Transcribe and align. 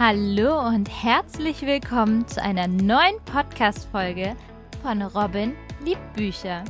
Hallo 0.00 0.64
und 0.64 0.88
herzlich 0.88 1.62
willkommen 1.62 2.24
zu 2.28 2.40
einer 2.40 2.68
neuen 2.68 3.16
Podcast-Folge 3.24 4.36
von 4.80 5.02
Robin 5.02 5.56
liebt 5.82 6.14
Bücher. 6.14 6.64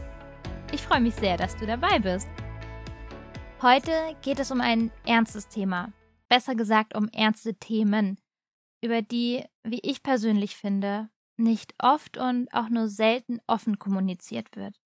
Ich 0.72 0.80
freue 0.80 1.02
mich 1.02 1.14
sehr, 1.14 1.36
dass 1.36 1.54
du 1.54 1.66
dabei 1.66 1.98
bist. 1.98 2.26
Heute 3.60 3.92
geht 4.22 4.38
es 4.38 4.50
um 4.50 4.62
ein 4.62 4.90
ernstes 5.04 5.46
Thema, 5.46 5.92
besser 6.30 6.54
gesagt 6.54 6.96
um 6.96 7.08
ernste 7.08 7.54
Themen, 7.56 8.18
über 8.82 9.02
die, 9.02 9.44
wie 9.62 9.80
ich 9.82 10.02
persönlich 10.02 10.56
finde, 10.56 11.10
nicht 11.36 11.74
oft 11.82 12.16
und 12.16 12.50
auch 12.54 12.70
nur 12.70 12.88
selten 12.88 13.40
offen 13.46 13.78
kommuniziert 13.78 14.56
wird. 14.56 14.80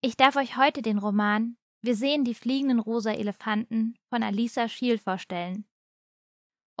Ich 0.00 0.16
darf 0.16 0.36
euch 0.36 0.56
heute 0.56 0.80
den 0.80 0.96
Roman 0.96 1.58
Wir 1.82 1.94
sehen 1.94 2.24
die 2.24 2.34
fliegenden 2.34 2.78
rosa 2.78 3.10
Elefanten 3.10 3.98
von 4.08 4.22
Alisa 4.22 4.66
Schiel 4.66 4.96
vorstellen. 4.96 5.66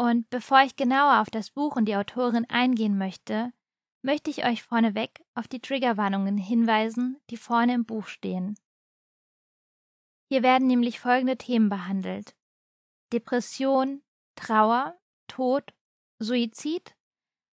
Und 0.02 0.28
bevor 0.30 0.62
ich 0.62 0.74
genauer 0.74 1.20
auf 1.20 1.30
das 1.30 1.50
Buch 1.50 1.76
und 1.76 1.84
die 1.84 1.94
Autorin 1.94 2.44
eingehen 2.50 2.98
möchte, 2.98 3.52
möchte 4.02 4.30
ich 4.30 4.44
euch 4.44 4.64
vorneweg 4.64 5.24
auf 5.36 5.46
die 5.46 5.60
Triggerwarnungen 5.60 6.36
hinweisen, 6.36 7.20
die 7.30 7.36
vorne 7.36 7.74
im 7.74 7.84
Buch 7.84 8.08
stehen. 8.08 8.58
Hier 10.28 10.42
werden 10.42 10.66
nämlich 10.66 10.98
folgende 10.98 11.36
Themen 11.36 11.68
behandelt. 11.68 12.34
Depression, 13.12 14.02
Trauer, 14.34 14.98
Tod, 15.28 15.72
Suizid, 16.18 16.96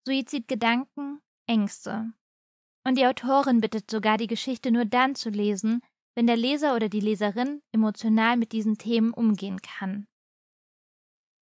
Suizidgedanken, 0.07 1.23
Ängste. 1.47 2.13
Und 2.87 2.99
die 2.99 3.07
Autorin 3.07 3.63
bittet 3.63 3.91
sogar, 3.91 4.19
die 4.19 4.27
Geschichte 4.27 4.71
nur 4.71 4.85
dann 4.85 5.15
zu 5.15 5.31
lesen, 5.31 5.81
wenn 6.15 6.27
der 6.27 6.37
Leser 6.37 6.77
oder 6.77 6.91
die 6.91 7.01
Leserin 7.01 7.63
emotional 7.73 8.37
mit 8.37 8.53
diesen 8.53 8.77
Themen 8.77 9.15
umgehen 9.15 9.63
kann. 9.63 10.07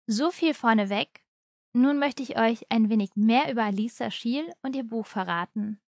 So 0.07 0.29
viel 0.29 0.53
vorneweg. 0.53 1.25
Nun 1.73 1.97
möchte 1.97 2.21
ich 2.21 2.37
euch 2.37 2.65
ein 2.69 2.89
wenig 2.89 3.15
mehr 3.15 3.51
über 3.51 3.63
Alisa 3.63 4.11
Schiel 4.11 4.53
und 4.61 4.75
ihr 4.75 4.83
Buch 4.83 5.07
verraten. 5.07 5.81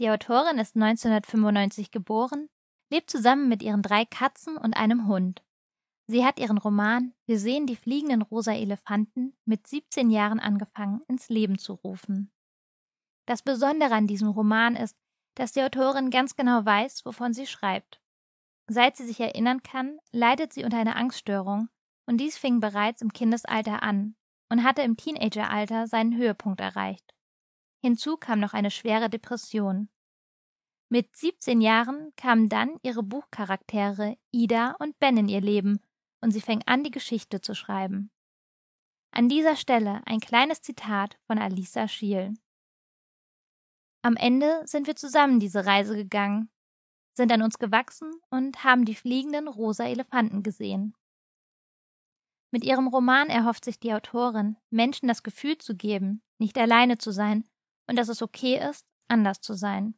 Die 0.00 0.10
Autorin 0.10 0.58
ist 0.58 0.74
1995 0.74 1.92
geboren, 1.92 2.48
lebt 2.90 3.10
zusammen 3.10 3.48
mit 3.48 3.62
ihren 3.62 3.80
drei 3.80 4.04
Katzen 4.04 4.56
und 4.56 4.76
einem 4.76 5.06
Hund. 5.06 5.44
Sie 6.08 6.24
hat 6.24 6.40
ihren 6.40 6.58
Roman 6.58 7.14
Wir 7.26 7.38
sehen 7.38 7.66
die 7.66 7.76
fliegenden 7.76 8.22
rosa 8.22 8.52
Elefanten 8.52 9.36
mit 9.44 9.68
17 9.68 10.10
Jahren 10.10 10.40
angefangen 10.40 11.00
ins 11.06 11.28
Leben 11.28 11.58
zu 11.58 11.74
rufen. 11.74 12.32
Das 13.24 13.42
Besondere 13.42 13.94
an 13.94 14.08
diesem 14.08 14.28
Roman 14.28 14.74
ist, 14.74 14.98
dass 15.36 15.52
die 15.52 15.62
Autorin 15.62 16.10
ganz 16.10 16.34
genau 16.34 16.64
weiß, 16.64 17.06
wovon 17.06 17.32
sie 17.32 17.46
schreibt. 17.46 18.02
Seit 18.66 18.96
sie 18.96 19.06
sich 19.06 19.20
erinnern 19.20 19.62
kann, 19.62 19.98
leidet 20.10 20.52
sie 20.52 20.64
unter 20.64 20.78
einer 20.78 20.96
Angststörung 20.96 21.68
und 22.06 22.18
dies 22.18 22.36
fing 22.36 22.60
bereits 22.60 23.02
im 23.02 23.12
Kindesalter 23.12 23.82
an 23.82 24.16
und 24.48 24.62
hatte 24.62 24.82
im 24.82 24.96
Teenageralter 24.96 25.86
seinen 25.86 26.16
Höhepunkt 26.16 26.60
erreicht. 26.60 27.14
Hinzu 27.82 28.16
kam 28.16 28.40
noch 28.40 28.54
eine 28.54 28.70
schwere 28.70 29.10
Depression. 29.10 29.88
Mit 30.88 31.16
17 31.16 31.60
Jahren 31.60 32.12
kamen 32.16 32.48
dann 32.48 32.76
ihre 32.82 33.02
Buchcharaktere 33.02 34.16
Ida 34.30 34.76
und 34.78 34.98
Ben 34.98 35.16
in 35.16 35.28
ihr 35.28 35.40
Leben 35.40 35.80
und 36.20 36.30
sie 36.30 36.40
fing 36.40 36.62
an, 36.66 36.84
die 36.84 36.90
Geschichte 36.90 37.40
zu 37.40 37.54
schreiben. 37.54 38.10
An 39.10 39.28
dieser 39.28 39.56
Stelle 39.56 40.02
ein 40.06 40.20
kleines 40.20 40.62
Zitat 40.62 41.18
von 41.26 41.38
Alisa 41.38 41.88
Schiel. 41.88 42.34
Am 44.02 44.16
Ende 44.16 44.62
sind 44.66 44.86
wir 44.86 44.96
zusammen 44.96 45.40
diese 45.40 45.66
Reise 45.66 45.96
gegangen, 45.96 46.50
sind 47.14 47.32
an 47.32 47.42
uns 47.42 47.58
gewachsen 47.58 48.12
und 48.30 48.64
haben 48.64 48.84
die 48.84 48.94
fliegenden 48.94 49.48
rosa 49.48 49.84
Elefanten 49.84 50.42
gesehen. 50.42 50.94
Mit 52.54 52.62
ihrem 52.62 52.86
Roman 52.86 53.30
erhofft 53.30 53.64
sich 53.64 53.80
die 53.80 53.92
Autorin, 53.92 54.56
Menschen 54.70 55.08
das 55.08 55.24
Gefühl 55.24 55.58
zu 55.58 55.74
geben, 55.74 56.22
nicht 56.38 56.56
alleine 56.56 56.98
zu 56.98 57.10
sein 57.10 57.42
und 57.88 57.96
dass 57.96 58.06
es 58.06 58.22
okay 58.22 58.64
ist, 58.70 58.86
anders 59.08 59.40
zu 59.40 59.54
sein. 59.54 59.96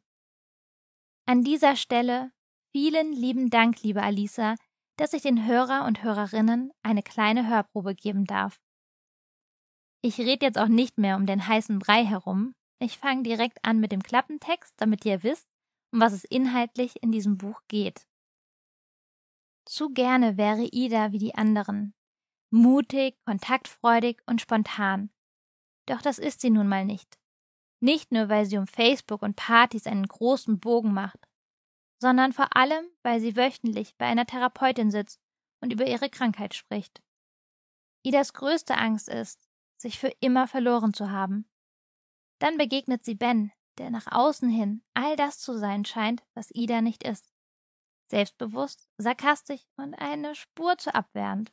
An 1.27 1.43
dieser 1.43 1.75
Stelle 1.75 2.31
vielen 2.71 3.13
lieben 3.13 3.51
Dank, 3.51 3.83
liebe 3.83 4.01
Alisa, 4.01 4.55
dass 4.95 5.13
ich 5.13 5.21
den 5.21 5.45
Hörer 5.45 5.85
und 5.85 6.01
Hörerinnen 6.01 6.71
eine 6.81 7.03
kleine 7.03 7.47
Hörprobe 7.47 7.93
geben 7.93 8.25
darf. 8.25 8.59
Ich 10.01 10.17
rede 10.17 10.43
jetzt 10.43 10.57
auch 10.57 10.67
nicht 10.67 10.97
mehr 10.97 11.15
um 11.15 11.27
den 11.27 11.47
heißen 11.47 11.77
Brei 11.77 12.03
herum. 12.05 12.55
Ich 12.79 12.97
fange 12.97 13.21
direkt 13.21 13.59
an 13.61 13.79
mit 13.79 13.91
dem 13.91 14.01
Klappentext, 14.01 14.73
damit 14.77 15.05
ihr 15.05 15.21
wisst, 15.21 15.47
um 15.93 15.99
was 15.99 16.11
es 16.11 16.23
inhaltlich 16.23 17.03
in 17.03 17.11
diesem 17.11 17.37
Buch 17.37 17.61
geht. 17.67 18.07
Zu 19.65 19.89
gerne 19.89 20.37
wäre 20.37 20.63
Ida 20.63 21.11
wie 21.11 21.19
die 21.19 21.35
anderen, 21.35 21.93
mutig, 22.49 23.15
kontaktfreudig 23.25 24.21
und 24.25 24.41
spontan. 24.41 25.09
Doch 25.85 26.01
das 26.01 26.19
ist 26.19 26.41
sie 26.41 26.49
nun 26.49 26.67
mal 26.67 26.85
nicht. 26.85 27.17
Nicht 27.79 28.11
nur, 28.11 28.29
weil 28.29 28.45
sie 28.45 28.57
um 28.57 28.67
Facebook 28.67 29.21
und 29.21 29.35
Partys 29.35 29.87
einen 29.87 30.07
großen 30.07 30.59
Bogen 30.59 30.93
macht, 30.93 31.27
sondern 31.99 32.33
vor 32.33 32.55
allem, 32.55 32.85
weil 33.03 33.19
sie 33.19 33.35
wöchentlich 33.35 33.95
bei 33.97 34.05
einer 34.05 34.25
Therapeutin 34.25 34.91
sitzt 34.91 35.19
und 35.61 35.71
über 35.73 35.85
ihre 35.85 36.09
Krankheit 36.09 36.53
spricht. 36.53 37.01
Idas 38.03 38.33
größte 38.33 38.77
Angst 38.77 39.09
ist, 39.09 39.47
sich 39.77 39.99
für 39.99 40.11
immer 40.19 40.47
verloren 40.47 40.93
zu 40.93 41.11
haben. 41.11 41.49
Dann 42.39 42.57
begegnet 42.57 43.03
sie 43.03 43.15
Ben, 43.15 43.51
der 43.77 43.89
nach 43.89 44.07
außen 44.11 44.49
hin 44.49 44.83
all 44.93 45.15
das 45.15 45.39
zu 45.39 45.57
sein 45.57 45.85
scheint, 45.85 46.23
was 46.33 46.51
Ida 46.51 46.81
nicht 46.81 47.03
ist. 47.03 47.31
Selbstbewusst, 48.09 48.87
sarkastisch 48.97 49.61
und 49.75 49.93
eine 49.95 50.33
Spur 50.35 50.77
zu 50.77 50.93
abwehrend. 50.95 51.51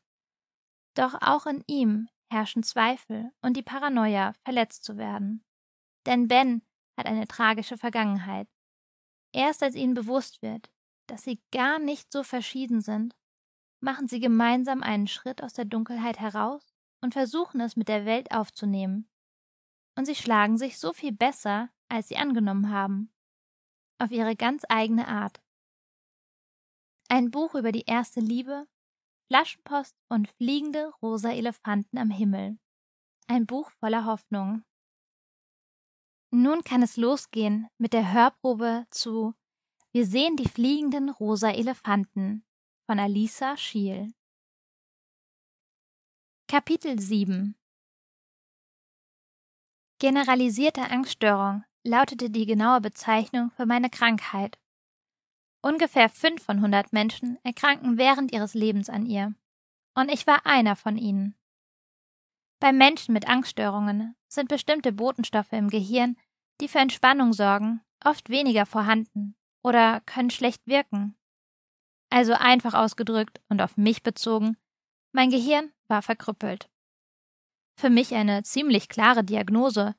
Doch 0.95 1.15
auch 1.21 1.47
in 1.47 1.65
ihm 1.67 2.09
herrschen 2.31 2.63
Zweifel 2.63 3.31
und 3.43 3.57
die 3.57 3.63
Paranoia, 3.63 4.33
verletzt 4.45 4.85
zu 4.85 4.97
werden. 4.97 5.45
Denn 6.07 6.29
Ben 6.29 6.63
hat 6.97 7.07
eine 7.07 7.27
tragische 7.27 7.77
Vergangenheit. 7.77 8.49
Erst 9.33 9.63
als 9.63 9.75
ihnen 9.75 9.95
bewusst 9.95 10.43
wird, 10.43 10.71
dass 11.07 11.23
sie 11.23 11.41
gar 11.53 11.79
nicht 11.79 12.13
so 12.13 12.23
verschieden 12.23 12.81
sind, 12.81 13.17
machen 13.81 14.09
sie 14.09 14.21
gemeinsam 14.21 14.83
einen 14.83 15.07
Schritt 15.07 15.43
aus 15.43 15.53
der 15.53 15.65
Dunkelheit 15.65 16.19
heraus 16.19 16.75
und 17.01 17.13
versuchen 17.13 17.61
es 17.61 17.77
mit 17.77 17.89
der 17.89 18.07
Welt 18.07 18.33
aufzunehmen. 18.33 19.09
Und 19.97 20.07
sie 20.07 20.15
schlagen 20.15 20.59
sich 20.59 20.79
so 20.79 20.93
viel 20.93 21.13
besser, 21.13 21.71
als 21.89 22.09
sie 22.09 22.17
angenommen 22.17 22.71
haben. 22.71 23.13
Auf 23.99 24.11
ihre 24.11 24.35
ganz 24.35 24.65
eigene 24.69 25.07
Art. 25.07 25.41
Ein 27.09 27.31
Buch 27.31 27.55
über 27.55 27.71
die 27.71 27.85
erste 27.85 28.21
Liebe 28.21 28.67
Flaschenpost 29.29 29.97
und 30.09 30.29
fliegende 30.29 30.93
rosa 31.01 31.31
Elefanten 31.31 31.99
am 31.99 32.11
Himmel. 32.11 32.59
Ein 33.27 33.47
Buch 33.47 33.71
voller 33.71 34.05
Hoffnung. 34.05 34.65
Nun 36.31 36.63
kann 36.63 36.83
es 36.83 36.97
losgehen 36.97 37.69
mit 37.79 37.93
der 37.93 38.13
Hörprobe 38.13 38.87
zu 38.91 39.35
Wir 39.93 40.07
sehen 40.07 40.37
die 40.37 40.49
fliegenden 40.49 41.09
rosa 41.09 41.51
Elefanten 41.51 42.45
von 42.87 42.99
Alisa 42.99 43.57
Schiel. 43.57 44.13
Kapitel 46.49 46.99
7 46.99 47.57
Generalisierte 49.99 50.83
Angststörung 50.91 51.65
lautete 51.83 52.29
die 52.29 52.45
genaue 52.45 52.81
Bezeichnung 52.81 53.51
für 53.51 53.65
meine 53.65 53.89
Krankheit 53.89 54.59
Ungefähr 55.65 56.11
fünf 56.11 56.43
von 56.43 56.61
hundert 56.61 56.93
Menschen 56.93 57.39
erkranken 57.43 57.97
während 57.97 58.33
ihres 58.33 58.53
Lebens 58.53 58.91
an 58.91 59.07
ihr. 59.07 59.35
Und 59.95 60.13
ich 60.13 60.27
war 60.27 60.45
einer 60.45 60.77
von 60.77 60.99
ihnen. 60.99 61.35
Bei 62.61 62.71
Menschen 62.71 63.15
mit 63.15 63.29
Angststörungen 63.29 64.15
sind 64.29 64.51
bestimmte 64.51 64.93
Botenstoffe 64.93 65.53
im 65.53 65.71
Gehirn, 65.71 66.19
die 66.61 66.69
für 66.69 66.81
Entspannung 66.81 67.33
sorgen, 67.33 67.81
oft 68.05 68.29
weniger 68.29 68.67
vorhanden 68.67 69.37
oder 69.63 70.03
können 70.03 70.29
schlecht 70.29 70.67
wirken. 70.67 71.17
Also 72.11 72.35
einfach 72.35 72.75
ausgedrückt 72.75 73.41
und 73.49 73.63
auf 73.63 73.79
mich 73.79 74.03
bezogen, 74.03 74.59
mein 75.13 75.31
Gehirn 75.31 75.73
war 75.89 76.03
verkrüppelt. 76.03 76.69
Für 77.81 77.89
mich 77.89 78.15
eine 78.15 78.43
ziemlich 78.43 78.91
klare 78.91 79.25
Diagnose. 79.25 79.95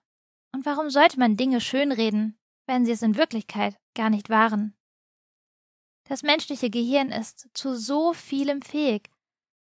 Und 0.51 0.63
warum 0.67 0.91
sollte 0.91 1.17
man 1.17 1.37
Dinge 1.37 1.59
schönreden, 1.59 2.37
wenn 2.67 2.85
sie 2.85 2.91
es 2.91 3.01
in 3.01 3.17
Wirklichkeit 3.17 3.79
gar 3.95 4.11
nicht 4.11 4.29
waren? 4.29 4.77
Das 6.07 6.23
menschliche 6.23 6.69
Gehirn 6.69 7.09
ist 7.09 7.49
zu 7.53 7.75
so 7.75 8.13
vielem 8.13 8.61
fähig. 8.61 9.09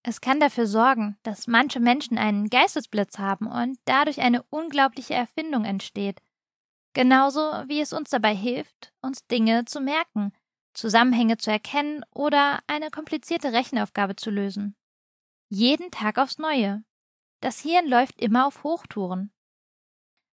Es 0.02 0.20
kann 0.20 0.40
dafür 0.40 0.66
sorgen, 0.66 1.16
dass 1.22 1.46
manche 1.46 1.78
Menschen 1.78 2.18
einen 2.18 2.50
Geistesblitz 2.50 3.18
haben 3.18 3.46
und 3.46 3.78
dadurch 3.84 4.20
eine 4.20 4.42
unglaubliche 4.50 5.14
Erfindung 5.14 5.64
entsteht. 5.64 6.20
Genauso 6.94 7.40
wie 7.68 7.80
es 7.80 7.92
uns 7.92 8.10
dabei 8.10 8.34
hilft, 8.34 8.92
uns 9.00 9.26
Dinge 9.26 9.64
zu 9.64 9.80
merken, 9.80 10.32
Zusammenhänge 10.74 11.36
zu 11.36 11.50
erkennen 11.50 12.04
oder 12.12 12.60
eine 12.66 12.90
komplizierte 12.90 13.52
Rechenaufgabe 13.52 14.16
zu 14.16 14.30
lösen. 14.30 14.74
Jeden 15.48 15.90
Tag 15.90 16.18
aufs 16.18 16.38
Neue. 16.38 16.82
Das 17.40 17.60
Hirn 17.60 17.86
läuft 17.86 18.20
immer 18.20 18.46
auf 18.46 18.64
Hochtouren. 18.64 19.32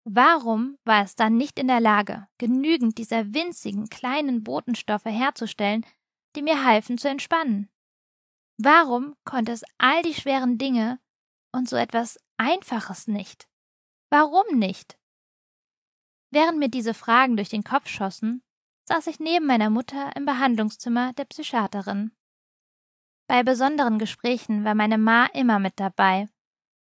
Warum 0.05 0.77
war 0.85 1.03
es 1.03 1.15
dann 1.15 1.38
nicht 1.38 1.59
in 1.59 1.67
der 1.67 1.81
Lage, 1.81 2.27
genügend 2.38 2.97
dieser 2.97 3.33
winzigen 3.33 3.89
kleinen 3.89 4.44
Botenstoffe 4.44 5.05
herzustellen, 5.05 5.85
die 6.35 6.41
mir 6.41 6.63
halfen 6.63 6.97
zu 6.97 7.09
entspannen. 7.09 7.69
Warum 8.57 9.15
konnte 9.23 9.51
es 9.51 9.63
all 9.77 10.01
die 10.03 10.13
schweren 10.13 10.57
Dinge 10.57 10.99
und 11.51 11.69
so 11.69 11.75
etwas 11.75 12.17
Einfaches 12.37 13.07
nicht. 13.07 13.47
Warum 14.09 14.57
nicht? 14.57 14.97
Während 16.31 16.59
mir 16.59 16.69
diese 16.69 16.93
Fragen 16.93 17.35
durch 17.35 17.49
den 17.49 17.63
Kopf 17.63 17.87
schossen, 17.87 18.43
saß 18.87 19.07
ich 19.07 19.19
neben 19.19 19.45
meiner 19.45 19.69
Mutter 19.69 20.15
im 20.15 20.25
Behandlungszimmer 20.25 21.13
der 21.13 21.25
Psychiaterin. 21.25 22.11
Bei 23.27 23.43
besonderen 23.43 23.99
Gesprächen 23.99 24.63
war 24.63 24.73
meine 24.73 24.97
Ma 24.97 25.25
immer 25.27 25.59
mit 25.59 25.79
dabei, 25.79 26.27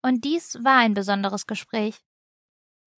und 0.03 0.25
dies 0.25 0.65
war 0.65 0.79
ein 0.79 0.95
besonderes 0.95 1.47
Gespräch. 1.47 2.01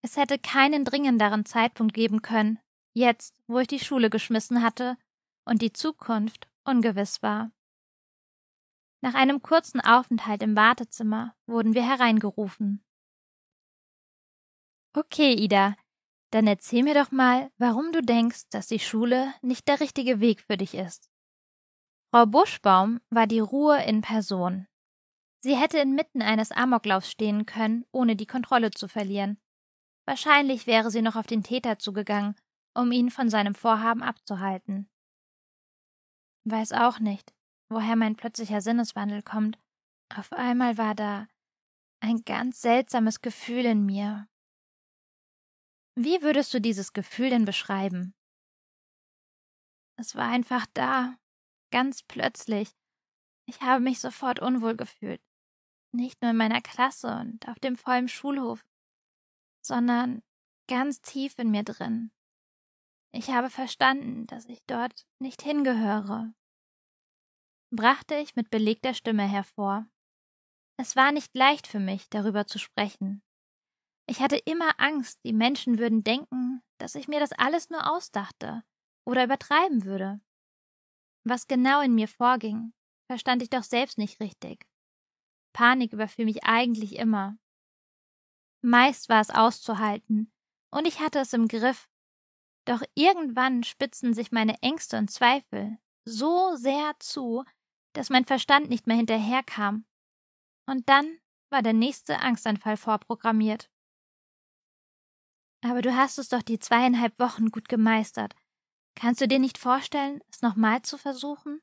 Es 0.03 0.17
hätte 0.17 0.39
keinen 0.39 0.85
dringenderen 0.85 1.45
Zeitpunkt 1.45 1.93
geben 1.93 2.23
können, 2.23 2.59
jetzt, 2.95 3.43
wo 3.47 3.59
ich 3.59 3.69
die 3.69 3.81
Schule 3.81 4.11
geschmissen 4.11 4.63
hatte 4.63 4.97
und 5.45 5.63
die 5.63 5.73
Zukunft 5.73 6.49
ungewiss 6.65 7.23
war. 7.23 7.51
Nach 9.01 9.15
einem 9.15 9.43
kurzen 9.43 9.81
Aufenthalt 9.81 10.43
im 10.43 10.57
Wartezimmer 10.57 11.37
wurden 11.47 11.75
wir 11.75 11.87
hereingerufen. 11.87 12.83
Okay, 14.95 15.35
Ida, 15.35 15.77
dann 16.31 16.47
erzähl 16.47 16.83
mir 16.83 16.95
doch 16.95 17.11
mal, 17.11 17.51
warum 17.59 17.93
du 17.93 18.01
denkst, 18.01 18.49
dass 18.51 18.67
die 18.67 18.79
Schule 18.79 19.33
nicht 19.43 19.69
der 19.69 19.81
richtige 19.81 20.21
Weg 20.21 20.41
für 20.41 20.57
dich 20.57 20.75
ist. 20.75 21.11
Frau 22.11 22.27
Buschbaum 22.27 23.01
war 23.11 23.27
die 23.27 23.41
Ruhe 23.41 23.85
in 23.85 24.01
Person. 24.01 24.67
Sie 25.41 25.57
hätte 25.57 25.79
inmitten 25.79 26.23
eines 26.23 26.53
Amoklaufs 26.53 27.11
stehen 27.11 27.45
können, 27.45 27.85
ohne 27.93 28.17
die 28.17 28.27
Kontrolle 28.27 28.71
zu 28.71 28.89
verlieren. 28.89 29.39
Wahrscheinlich 30.07 30.67
wäre 30.67 30.91
sie 30.91 31.03
noch 31.03 31.17
auf 31.17 31.27
den 31.27 31.43
Täter 31.43 31.79
zugegangen, 31.79 32.37
um 32.73 32.93
ihn 32.93 33.11
von 33.11 33.29
seinem 33.29 33.55
Vorhaben 33.55 34.03
abzuhalten. 34.03 34.89
Weiß 36.45 36.73
auch 36.73 36.99
nicht, 36.99 37.35
woher 37.71 37.97
mein 37.97 38.17
plötzlicher 38.17 38.61
Sinneswandel 38.61 39.23
kommt. 39.23 39.59
Auf 40.15 40.33
einmal 40.33 40.77
war 40.77 40.95
da 40.95 41.27
ein 42.01 42.23
ganz 42.25 42.61
seltsames 42.61 43.23
Gefühl 43.23 43.65
in 43.65 43.87
mir. 43.87 44.29
Wie 45.97 46.23
würdest 46.23 46.53
du 46.53 46.61
dieses 46.61 46.93
Gefühl 46.93 47.31
denn 47.31 47.45
beschreiben? 47.45 48.15
Es 49.97 50.15
war 50.17 50.29
einfach 50.29 50.67
da, 50.75 51.17
ganz 51.71 52.03
plötzlich. 52.03 52.71
Ich 53.47 53.61
habe 53.61 53.83
mich 53.83 54.01
sofort 54.01 54.41
unwohl 54.41 54.77
gefühlt. 54.77 55.23
Nicht 55.93 56.21
nur 56.21 56.33
in 56.33 56.37
meiner 56.37 56.61
Klasse 56.61 57.17
und 57.21 57.49
auf 57.49 57.59
dem 57.61 57.77
vollen 57.77 58.09
Schulhof, 58.09 58.67
sondern 59.65 60.23
ganz 60.67 61.01
tief 61.01 61.39
in 61.39 61.51
mir 61.51 61.63
drin. 61.63 62.11
Ich 63.17 63.31
habe 63.31 63.49
verstanden, 63.49 64.27
dass 64.27 64.47
ich 64.47 64.61
dort 64.67 65.07
nicht 65.21 65.41
hingehöre. 65.41 66.35
Brachte 67.71 68.17
ich 68.17 68.35
mit 68.35 68.51
belegter 68.51 68.93
Stimme 68.93 69.23
hervor. 69.23 69.87
Es 70.77 70.97
war 70.97 71.13
nicht 71.13 71.33
leicht 71.37 71.69
für 71.69 71.79
mich, 71.79 72.11
darüber 72.11 72.49
zu 72.49 72.59
sprechen. 72.59 73.23
Ich 74.09 74.21
hatte 74.21 74.37
immer 74.37 74.81
Angst, 74.81 75.21
die 75.25 75.33
Menschen 75.33 75.79
würden 75.79 76.03
denken, 76.03 76.61
dass 76.79 76.97
ich 76.97 77.07
mir 77.07 77.21
das 77.21 77.31
alles 77.31 77.71
nur 77.71 77.89
ausdachte 77.89 78.65
oder 79.07 79.23
übertreiben 79.23 79.85
würde. 79.85 80.21
Was 81.23 81.47
genau 81.47 81.83
in 81.83 81.95
mir 81.95 82.09
vorging, 82.09 82.73
verstand 83.07 83.43
ich 83.43 83.51
doch 83.51 83.63
selbst 83.63 83.97
nicht 83.97 84.19
richtig. 84.19 84.67
Panik 85.53 85.93
überfiel 85.93 86.25
mich 86.25 86.43
eigentlich 86.43 86.97
immer. 86.97 87.39
Meist 88.61 89.09
war 89.09 89.21
es 89.21 89.31
auszuhalten, 89.31 90.33
und 90.73 90.89
ich 90.89 90.99
hatte 90.99 91.21
es 91.21 91.33
im 91.33 91.47
Griff. 91.47 91.89
Doch 92.65 92.83
irgendwann 92.95 93.63
spitzten 93.63 94.15
sich 94.15 94.33
meine 94.33 94.61
Ängste 94.63 94.97
und 94.99 95.11
Zweifel 95.11 95.79
so 96.07 96.57
sehr 96.57 96.95
zu, 96.99 97.45
dass 97.95 98.11
mein 98.11 98.25
Verstand 98.25 98.69
nicht 98.69 98.87
mehr 98.87 98.97
hinterherkam. 98.97 99.87
Und 100.67 100.89
dann 100.89 101.19
war 101.51 101.63
der 101.63 101.73
nächste 101.73 102.21
Angstanfall 102.21 102.77
vorprogrammiert. 102.77 103.71
Aber 105.63 105.83
du 105.83 105.97
hast 105.97 106.19
es 106.19 106.29
doch 106.29 106.43
die 106.43 106.59
zweieinhalb 106.59 107.19
Wochen 107.19 107.51
gut 107.51 107.69
gemeistert, 107.69 108.35
Kannst 108.95 109.21
du 109.21 109.29
dir 109.29 109.39
nicht 109.39 109.59
vorstellen, 109.59 110.21
es 110.31 110.43
nochmal 110.43 110.83
zu 110.83 110.99
versuchen? 110.99 111.61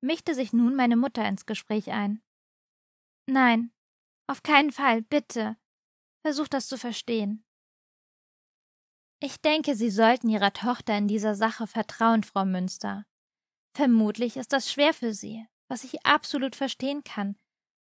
Mischte 0.00 0.34
sich 0.34 0.52
nun 0.52 0.74
meine 0.74 0.96
Mutter 0.96 1.26
ins 1.26 1.46
Gespräch 1.46 1.90
ein. 1.90 2.22
Nein, 3.26 3.72
auf 4.26 4.42
keinen 4.42 4.72
Fall, 4.72 5.02
bitte. 5.02 5.56
Versuch 6.22 6.48
das 6.48 6.68
zu 6.68 6.78
verstehen. 6.78 7.44
Ich 9.24 9.40
denke, 9.40 9.76
Sie 9.76 9.88
sollten 9.88 10.28
Ihrer 10.28 10.52
Tochter 10.52 10.98
in 10.98 11.06
dieser 11.06 11.36
Sache 11.36 11.68
vertrauen, 11.68 12.24
Frau 12.24 12.44
Münster. 12.44 13.06
Vermutlich 13.72 14.36
ist 14.36 14.52
das 14.52 14.70
schwer 14.70 14.92
für 14.92 15.14
Sie, 15.14 15.46
was 15.68 15.84
ich 15.84 16.04
absolut 16.04 16.56
verstehen 16.56 17.04
kann. 17.04 17.36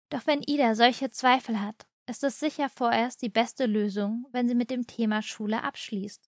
Doch 0.09 0.25
wenn 0.25 0.41
Ida 0.41 0.73
solche 0.73 1.11
Zweifel 1.11 1.61
hat, 1.61 1.87
ist 2.09 2.23
es 2.23 2.39
sicher 2.39 2.69
vorerst 2.69 3.21
die 3.21 3.29
beste 3.29 3.67
Lösung, 3.67 4.25
wenn 4.31 4.47
sie 4.47 4.55
mit 4.55 4.71
dem 4.71 4.87
Thema 4.87 5.21
Schule 5.21 5.61
abschließt. 5.61 6.27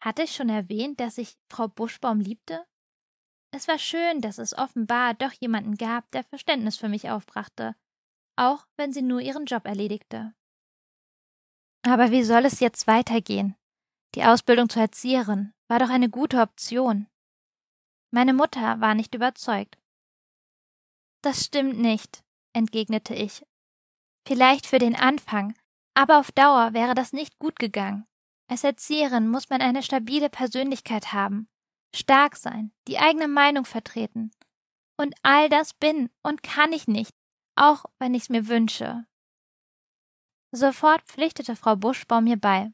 Hatte 0.00 0.22
ich 0.22 0.34
schon 0.34 0.48
erwähnt, 0.48 0.98
dass 0.98 1.18
ich 1.18 1.36
Frau 1.50 1.68
Buschbaum 1.68 2.20
liebte? 2.20 2.64
Es 3.50 3.68
war 3.68 3.78
schön, 3.78 4.22
dass 4.22 4.38
es 4.38 4.56
offenbar 4.56 5.12
doch 5.12 5.32
jemanden 5.32 5.76
gab, 5.76 6.10
der 6.12 6.24
Verständnis 6.24 6.78
für 6.78 6.88
mich 6.88 7.10
aufbrachte, 7.10 7.76
auch 8.36 8.66
wenn 8.78 8.94
sie 8.94 9.02
nur 9.02 9.20
ihren 9.20 9.44
Job 9.44 9.66
erledigte. 9.66 10.32
Aber 11.82 12.10
wie 12.10 12.22
soll 12.22 12.44
es 12.44 12.60
jetzt 12.60 12.86
weitergehen? 12.86 13.56
Die 14.14 14.24
Ausbildung 14.24 14.68
zur 14.68 14.82
Erzieherin 14.82 15.52
war 15.68 15.78
doch 15.78 15.90
eine 15.90 16.08
gute 16.08 16.40
Option. 16.40 17.06
Meine 18.10 18.32
Mutter 18.32 18.80
war 18.80 18.94
nicht 18.94 19.14
überzeugt. 19.14 19.78
Das 21.22 21.44
stimmt 21.44 21.78
nicht, 21.78 22.22
entgegnete 22.52 23.14
ich. 23.14 23.44
Vielleicht 24.26 24.66
für 24.66 24.78
den 24.78 24.96
Anfang, 24.96 25.54
aber 25.94 26.18
auf 26.18 26.32
Dauer 26.32 26.72
wäre 26.72 26.94
das 26.94 27.12
nicht 27.12 27.38
gut 27.38 27.58
gegangen. 27.58 28.06
Als 28.50 28.64
Erzieherin 28.64 29.28
muss 29.28 29.50
man 29.50 29.60
eine 29.60 29.82
stabile 29.82 30.30
Persönlichkeit 30.30 31.12
haben, 31.12 31.48
stark 31.94 32.36
sein, 32.36 32.72
die 32.86 32.98
eigene 32.98 33.28
Meinung 33.28 33.64
vertreten. 33.64 34.30
Und 34.96 35.14
all 35.22 35.48
das 35.48 35.74
bin 35.74 36.10
und 36.22 36.42
kann 36.42 36.72
ich 36.72 36.88
nicht, 36.88 37.14
auch 37.56 37.84
wenn 37.98 38.14
ich's 38.14 38.30
mir 38.30 38.48
wünsche. 38.48 39.04
Sofort 40.50 41.02
pflichtete 41.02 41.56
Frau 41.56 41.76
Buschbaum 41.76 42.24
mir 42.24 42.38
bei. 42.38 42.72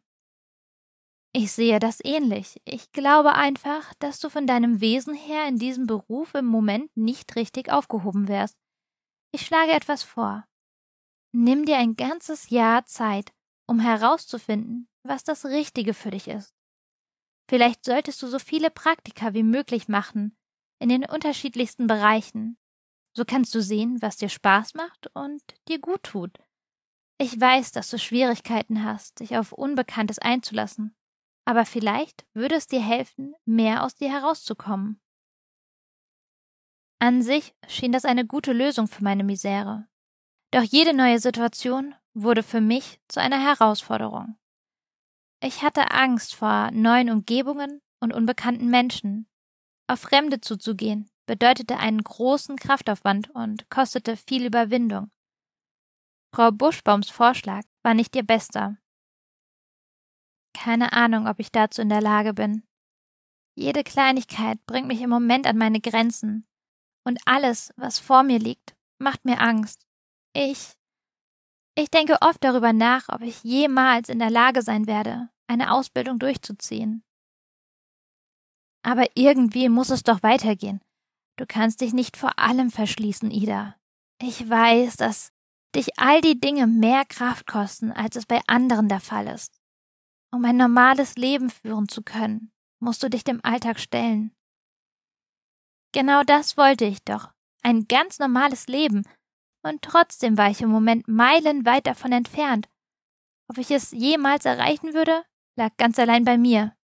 Ich 1.33 1.51
sehe 1.51 1.81
das 1.81 1.99
ähnlich. 2.05 2.61
Ich 2.65 2.93
glaube 2.93 3.35
einfach, 3.35 3.93
dass 3.95 4.21
du 4.21 4.31
von 4.31 4.47
deinem 4.47 4.81
Wesen 4.81 5.15
her 5.15 5.49
in 5.49 5.59
diesem 5.59 5.87
Beruf 5.87 6.35
im 6.35 6.47
Moment 6.47 6.97
nicht 6.97 7.35
richtig 7.35 7.73
aufgehoben 7.73 8.29
wärst. 8.29 8.57
Ich 9.33 9.45
schlage 9.45 9.73
etwas 9.73 10.05
vor. 10.05 10.45
Nimm 11.33 11.65
dir 11.65 11.79
ein 11.79 11.97
ganzes 11.97 12.51
Jahr 12.51 12.87
Zeit, 12.87 13.33
um 13.67 13.81
herauszufinden, 13.81 14.89
was 15.03 15.25
das 15.25 15.45
Richtige 15.47 15.93
für 15.93 16.13
dich 16.13 16.29
ist. 16.29 16.55
Vielleicht 17.51 17.85
solltest 17.85 18.23
du 18.23 18.29
so 18.29 18.39
viele 18.39 18.71
Praktika 18.71 19.35
wie 19.35 19.43
möglich 19.43 19.89
machen, 19.89 20.37
in 20.79 20.89
den 20.89 21.05
unterschiedlichsten 21.05 21.89
Bereichen. 21.89 22.57
So 23.17 23.25
kannst 23.25 23.53
du 23.57 23.61
sehen, 23.61 24.01
was 24.01 24.17
dir 24.17 24.29
Spaß 24.29 24.75
macht 24.75 25.11
und 25.15 25.43
dir 25.69 25.81
gut 25.81 26.05
tut. 26.05 26.39
Ich 27.25 27.41
weiß, 27.41 27.73
dass 27.73 27.89
du 27.89 27.99
Schwierigkeiten 27.99 28.85
hast, 28.85 29.21
dich 29.21 29.39
auf 29.39 29.53
Unbekanntes 29.53 30.19
einzulassen, 30.19 30.95
aber 31.47 31.65
vielleicht 31.65 32.27
würde 32.35 32.55
es 32.55 32.67
dir 32.67 32.83
helfen, 32.83 33.35
mehr 33.47 33.83
aus 33.83 33.95
dir 33.95 34.13
herauszukommen. 34.13 35.01
An 36.99 37.23
sich 37.23 37.55
schien 37.67 37.93
das 37.93 38.05
eine 38.05 38.27
gute 38.27 38.53
Lösung 38.53 38.89
für 38.89 39.03
meine 39.03 39.25
Misere. 39.25 39.89
Doch 40.51 40.65
jede 40.65 40.93
neue 40.93 41.19
Situation 41.19 41.95
wurde 42.13 42.43
für 42.43 42.61
mich 42.61 43.01
zu 43.09 43.23
einer 43.23 43.43
Herausforderung. 43.43 44.37
Ich 45.43 45.63
hatte 45.63 45.93
Angst 45.93 46.35
vor 46.35 46.73
neuen 46.73 47.09
Umgebungen 47.09 47.81
und 48.01 48.13
unbekannten 48.13 48.69
Menschen. 48.69 49.31
Auf 49.87 50.01
Fremde 50.01 50.43
zuzugehen 50.43 51.09
bedeutete 51.25 51.79
einen 51.79 52.05
großen 52.05 52.57
Kraftaufwand 52.57 53.31
und 53.31 53.71
kostete 53.71 54.19
viel 54.19 54.45
Überwindung. 54.45 55.11
Frau 56.35 56.51
Buschbaums 56.51 57.11
Vorschlag 57.11 57.63
war 57.85 57.95
nicht 57.95 58.17
ihr 58.17 58.25
bester. 58.25 58.77
Keine 60.53 60.93
Ahnung, 60.93 61.29
ob 61.29 61.39
ich 61.39 61.53
dazu 61.53 61.81
in 61.81 61.89
der 61.89 62.01
Lage 62.01 62.35
bin. 62.35 62.65
Jede 63.57 63.85
Kleinigkeit 63.85 64.59
bringt 64.67 64.89
mich 64.89 65.01
im 65.01 65.11
Moment 65.11 65.47
an 65.47 65.57
meine 65.57 65.81
Grenzen, 65.81 66.45
und 67.05 67.21
alles, 67.25 67.73
was 67.77 68.01
vor 68.01 68.25
mir 68.25 68.41
liegt, 68.41 68.75
macht 68.99 69.25
mir 69.25 69.41
Angst. 69.41 69.87
Ich. 70.33 70.73
Ich 71.77 71.91
denke 71.91 72.17
oft 72.21 72.43
darüber 72.43 72.73
nach, 72.73 73.09
ob 73.11 73.21
ich 73.21 73.45
jemals 73.45 74.09
in 74.09 74.19
der 74.19 74.31
Lage 74.31 74.63
sein 74.63 74.89
werde, 74.89 75.29
eine 75.47 75.71
Ausbildung 75.71 76.19
durchzuziehen. 76.19 77.05
Aber 78.83 79.07
irgendwie 79.15 79.69
muss 79.69 79.91
es 79.91 80.03
doch 80.03 80.25
weitergehen. 80.25 80.81
Du 81.37 81.47
kannst 81.47 81.81
dich 81.81 81.93
nicht 81.93 82.17
vor 82.17 82.41
allem 82.41 82.73
verschließen, 82.73 83.31
Ida. 83.31 83.77
Ich 84.21 84.51
weiß, 84.51 84.97
dass 84.97 85.34
dich 85.75 85.99
all 85.99 86.21
die 86.21 86.41
Dinge 86.41 86.67
mehr 86.67 87.05
Kraft 87.05 87.47
kosten, 87.47 87.93
als 87.93 88.17
es 88.17 88.27
bei 88.27 88.41
anderen 88.47 88.89
der 88.89 89.01
Fall 89.01 89.27
ist. 89.27 89.61
Um 90.31 90.45
ein 90.45 90.57
normales 90.57 91.17
Leben 91.17 91.51
führen 91.51 91.89
zu 91.89 92.03
können, 92.03 92.53
musst 92.81 93.03
du 93.03 93.09
dich 93.09 93.25
dem 93.25 93.41
Alltag 93.45 93.79
stellen. 93.79 94.35
Genau 95.93 96.23
das 96.25 96.57
wollte 96.57 96.85
ich 96.85 97.05
doch. 97.05 97.33
Ein 97.63 97.87
ganz 97.87 98.19
normales 98.19 98.67
Leben. 98.67 99.05
und 99.63 99.81
trotzdem 99.81 100.37
war 100.37 100.51
ich 100.51 100.61
im 100.61 100.69
Moment 100.69 101.09
meilenweit 101.09 101.87
davon 101.87 102.13
entfernt. 102.13 102.69
Ob 103.49 103.57
ich 103.57 103.71
es 103.71 103.93
jemals 103.93 104.45
erreichen 104.45 104.93
würde, 104.93 105.25
lag 105.57 105.75
ganz 105.79 105.99
allein 105.99 106.25
bei 106.25 106.37
mir. 106.37 106.77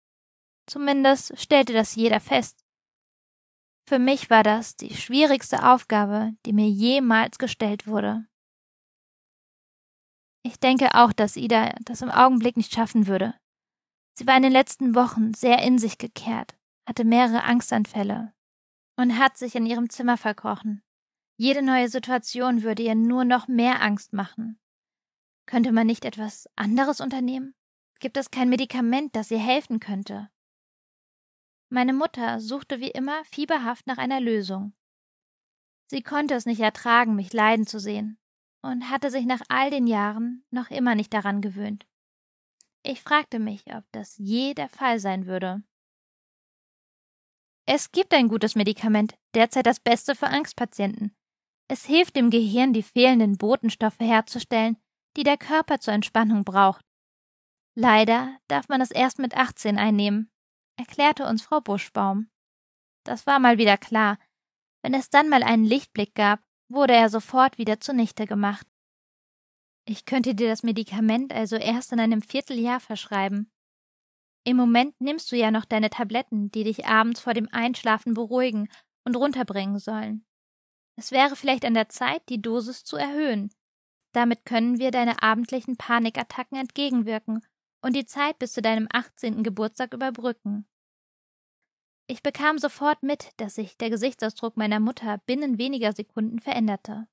Zumindest 0.66 1.38
stellte 1.38 1.72
das 1.72 1.94
jeder 1.94 2.20
fest. 2.20 2.64
Für 3.86 3.98
mich 3.98 4.30
war 4.30 4.42
das 4.42 4.76
die 4.76 4.94
schwierigste 4.94 5.68
Aufgabe, 5.68 6.32
die 6.46 6.52
mir 6.52 6.68
jemals 6.68 7.38
gestellt 7.38 7.86
wurde. 7.86 8.29
Ich 10.42 10.58
denke 10.58 10.94
auch, 10.94 11.12
dass 11.12 11.36
Ida 11.36 11.74
das 11.84 12.02
im 12.02 12.10
Augenblick 12.10 12.56
nicht 12.56 12.72
schaffen 12.72 13.06
würde. 13.06 13.34
Sie 14.14 14.26
war 14.26 14.36
in 14.36 14.42
den 14.42 14.52
letzten 14.52 14.94
Wochen 14.94 15.34
sehr 15.34 15.62
in 15.62 15.78
sich 15.78 15.98
gekehrt, 15.98 16.56
hatte 16.86 17.04
mehrere 17.04 17.44
Angstanfälle 17.44 18.32
und 18.96 19.18
hat 19.18 19.36
sich 19.36 19.54
in 19.54 19.66
ihrem 19.66 19.90
Zimmer 19.90 20.16
verkrochen. 20.16 20.82
Jede 21.36 21.62
neue 21.62 21.88
Situation 21.88 22.62
würde 22.62 22.82
ihr 22.82 22.94
nur 22.94 23.24
noch 23.24 23.48
mehr 23.48 23.82
Angst 23.82 24.12
machen. 24.12 24.58
Könnte 25.46 25.72
man 25.72 25.86
nicht 25.86 26.04
etwas 26.04 26.48
anderes 26.54 27.00
unternehmen? 27.00 27.54
Gibt 27.98 28.16
es 28.16 28.30
kein 28.30 28.48
Medikament, 28.50 29.16
das 29.16 29.30
ihr 29.30 29.38
helfen 29.38 29.80
könnte? 29.80 30.30
Meine 31.70 31.92
Mutter 31.92 32.40
suchte 32.40 32.80
wie 32.80 32.90
immer 32.90 33.24
fieberhaft 33.24 33.86
nach 33.86 33.98
einer 33.98 34.20
Lösung. 34.20 34.74
Sie 35.86 36.02
konnte 36.02 36.34
es 36.34 36.46
nicht 36.46 36.60
ertragen, 36.60 37.16
mich 37.16 37.32
leiden 37.32 37.66
zu 37.66 37.80
sehen, 37.80 38.18
und 38.62 38.90
hatte 38.90 39.10
sich 39.10 39.24
nach 39.26 39.40
all 39.48 39.70
den 39.70 39.86
Jahren 39.86 40.44
noch 40.50 40.70
immer 40.70 40.94
nicht 40.94 41.12
daran 41.12 41.40
gewöhnt. 41.40 41.86
Ich 42.82 43.02
fragte 43.02 43.38
mich, 43.38 43.64
ob 43.74 43.84
das 43.92 44.16
je 44.16 44.54
der 44.54 44.68
Fall 44.68 44.98
sein 44.98 45.26
würde. 45.26 45.62
Es 47.66 47.92
gibt 47.92 48.14
ein 48.14 48.28
gutes 48.28 48.56
Medikament, 48.56 49.16
derzeit 49.34 49.66
das 49.66 49.80
beste 49.80 50.14
für 50.14 50.28
Angstpatienten. 50.28 51.14
Es 51.68 51.84
hilft 51.84 52.16
dem 52.16 52.30
Gehirn, 52.30 52.72
die 52.72 52.82
fehlenden 52.82 53.38
Botenstoffe 53.38 54.00
herzustellen, 54.00 54.76
die 55.16 55.22
der 55.22 55.36
Körper 55.36 55.78
zur 55.78 55.94
Entspannung 55.94 56.44
braucht. 56.44 56.84
Leider 57.76 58.36
darf 58.48 58.68
man 58.68 58.80
es 58.80 58.90
erst 58.90 59.18
mit 59.18 59.36
18 59.36 59.78
einnehmen, 59.78 60.32
erklärte 60.76 61.26
uns 61.26 61.42
Frau 61.42 61.60
Buschbaum. 61.60 62.30
Das 63.04 63.26
war 63.26 63.38
mal 63.38 63.58
wieder 63.58 63.76
klar. 63.76 64.18
Wenn 64.82 64.94
es 64.94 65.10
dann 65.10 65.28
mal 65.28 65.42
einen 65.42 65.64
Lichtblick 65.64 66.14
gab, 66.14 66.40
wurde 66.70 66.94
er 66.94 67.10
sofort 67.10 67.58
wieder 67.58 67.80
zunichte 67.80 68.26
gemacht. 68.26 68.66
Ich 69.84 70.04
könnte 70.04 70.34
dir 70.34 70.48
das 70.48 70.62
Medikament 70.62 71.32
also 71.32 71.56
erst 71.56 71.92
in 71.92 72.00
einem 72.00 72.22
Vierteljahr 72.22 72.80
verschreiben. 72.80 73.50
Im 74.44 74.56
Moment 74.56 74.98
nimmst 75.00 75.30
du 75.32 75.36
ja 75.36 75.50
noch 75.50 75.64
deine 75.64 75.90
Tabletten, 75.90 76.50
die 76.50 76.64
dich 76.64 76.86
abends 76.86 77.20
vor 77.20 77.34
dem 77.34 77.48
Einschlafen 77.52 78.14
beruhigen 78.14 78.68
und 79.04 79.16
runterbringen 79.16 79.78
sollen. 79.78 80.24
Es 80.96 81.10
wäre 81.10 81.36
vielleicht 81.36 81.64
an 81.64 81.74
der 81.74 81.88
Zeit, 81.88 82.22
die 82.28 82.40
Dosis 82.40 82.84
zu 82.84 82.96
erhöhen. 82.96 83.50
Damit 84.12 84.44
können 84.44 84.78
wir 84.78 84.90
deine 84.90 85.22
abendlichen 85.22 85.76
Panikattacken 85.76 86.58
entgegenwirken 86.58 87.44
und 87.82 87.96
die 87.96 88.06
Zeit 88.06 88.38
bis 88.38 88.52
zu 88.52 88.62
deinem 88.62 88.88
18. 88.92 89.42
Geburtstag 89.42 89.94
überbrücken. 89.94 90.66
Ich 92.10 92.24
bekam 92.24 92.58
sofort 92.58 93.04
mit, 93.04 93.30
dass 93.36 93.54
sich 93.54 93.76
der 93.76 93.88
Gesichtsausdruck 93.88 94.56
meiner 94.56 94.80
Mutter 94.80 95.18
binnen 95.26 95.58
weniger 95.58 95.92
Sekunden 95.92 96.40
veränderte. 96.40 97.06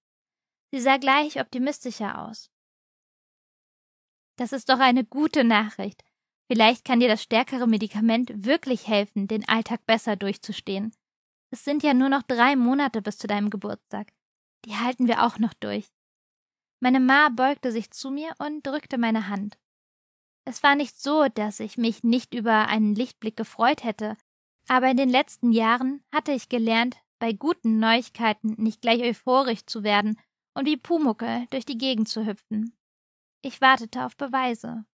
Sie 0.72 0.80
sah 0.80 0.98
gleich 0.98 1.40
optimistischer 1.40 2.20
aus. 2.24 2.50
Das 4.38 4.54
ist 4.54 4.70
doch 4.70 4.80
eine 4.80 5.06
gute 5.06 5.44
Nachricht. 5.44 6.04
Vielleicht 6.52 6.84
kann 6.84 7.00
dir 7.00 7.10
das 7.10 7.22
stärkere 7.22 7.68
Medikament 7.68 8.44
wirklich 8.44 8.88
helfen, 8.88 9.28
den 9.28 9.48
Alltag 9.48 9.86
besser 9.86 10.16
durchzustehen. 10.16 10.96
Es 11.52 11.64
sind 11.64 11.84
ja 11.84 11.94
nur 11.94 12.10
noch 12.10 12.24
drei 12.24 12.56
Monate 12.56 13.04
bis 13.04 13.20
zu 13.20 13.28
deinem 13.28 13.52
Geburtstag. 13.52 14.12
Die 14.66 14.78
halten 14.78 15.08
wir 15.08 15.28
auch 15.28 15.38
noch 15.38 15.54
durch. 15.54 15.86
Meine 16.80 17.00
Ma 17.00 17.30
beugte 17.30 17.72
sich 17.72 17.92
zu 17.92 18.10
mir 18.10 18.34
und 18.40 18.66
drückte 18.66 18.98
meine 18.98 19.28
Hand. 19.28 19.60
Es 20.44 20.64
war 20.64 20.74
nicht 20.74 21.00
so, 21.00 21.28
dass 21.28 21.60
ich 21.60 21.78
mich 21.78 22.04
nicht 22.04 22.34
über 22.34 22.68
einen 22.68 22.96
Lichtblick 22.96 23.38
gefreut 23.38 23.84
hätte, 23.84 24.18
aber 24.68 24.90
in 24.90 24.98
den 24.98 25.10
letzten 25.10 25.52
Jahren 25.52 26.04
hatte 26.14 26.32
ich 26.32 26.50
gelernt, 26.50 26.98
bei 27.20 27.34
guten 27.34 27.80
Neuigkeiten 27.80 28.56
nicht 28.58 28.82
gleich 28.82 29.02
euphorisch 29.02 29.66
zu 29.66 29.84
werden 29.84 30.20
und 30.54 30.66
wie 30.66 30.78
Pumuckel 30.78 31.48
durch 31.50 31.66
die 31.66 31.78
Gegend 31.78 32.10
zu 32.10 32.26
hüpfen. 32.26 32.78
Ich 33.42 33.62
wartete 33.62 34.06
auf 34.06 34.18
Beweise. 34.18 34.86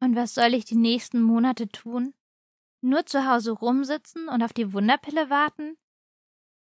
Und 0.00 0.14
was 0.14 0.34
soll 0.34 0.54
ich 0.54 0.64
die 0.64 0.76
nächsten 0.76 1.22
Monate 1.22 1.68
tun? 1.68 2.14
Nur 2.80 3.06
zu 3.06 3.28
Hause 3.28 3.52
rumsitzen 3.52 4.28
und 4.28 4.42
auf 4.42 4.52
die 4.52 4.72
Wunderpille 4.72 5.30
warten? 5.30 5.76